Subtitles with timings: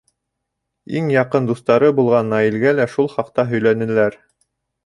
[0.99, 4.19] Иң яҡын дуҫтары булған Наилгә лә шул хаҡта һөйләнеләр.